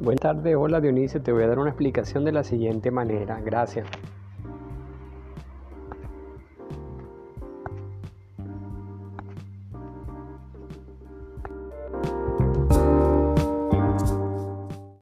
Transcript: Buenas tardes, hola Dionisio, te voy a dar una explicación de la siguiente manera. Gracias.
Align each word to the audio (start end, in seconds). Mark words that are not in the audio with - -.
Buenas 0.00 0.20
tardes, 0.20 0.54
hola 0.54 0.80
Dionisio, 0.80 1.20
te 1.20 1.32
voy 1.32 1.42
a 1.42 1.48
dar 1.48 1.58
una 1.58 1.70
explicación 1.70 2.24
de 2.24 2.30
la 2.30 2.44
siguiente 2.44 2.92
manera. 2.92 3.40
Gracias. 3.40 3.88